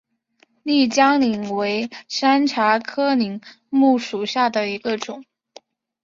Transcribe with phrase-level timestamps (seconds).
[0.63, 5.23] 丽江柃为山茶科柃木属下的一个种。